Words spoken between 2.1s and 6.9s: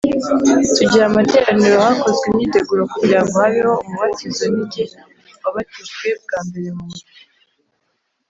imyiteguro kugira ngo habeho umubatizo Ni jye wabatijwe bwa mbere mu